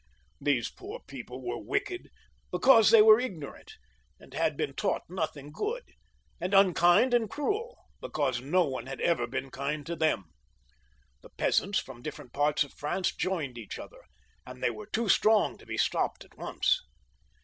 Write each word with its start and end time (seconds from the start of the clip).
These 0.39 0.71
poor 0.71 0.99
people 1.05 1.43
were 1.45 1.59
wicked 1.61 2.09
because 2.49 2.89
they 2.89 3.03
were 3.03 3.19
ignorant, 3.19 3.73
and 4.19 4.33
had 4.33 4.57
been 4.57 4.73
taught 4.73 5.03
nothing 5.07 5.51
good; 5.51 5.83
and 6.39 6.55
unkind 6.55 7.13
and 7.13 7.29
cruel, 7.29 7.77
because 7.99 8.41
no 8.41 8.63
one 8.65 8.87
had 8.87 8.99
ever 8.99 9.27
been 9.27 9.51
kind 9.51 9.85
to 9.85 9.95
them. 9.95 10.31
The 11.21 11.29
peasants 11.29 11.77
from 11.77 12.01
different 12.01 12.33
parts 12.33 12.63
of 12.63 12.75
Prance 12.77 13.13
joined 13.15 13.59
each 13.59 13.77
other, 13.77 14.01
and 14.43 14.63
they 14.63 14.71
were 14.71 14.87
too* 14.87 15.07
strong 15.07 15.55
to 15.59 15.67
be 15.67 15.77
stopped 15.77 16.25
at 16.25 16.35
once. 16.35 16.81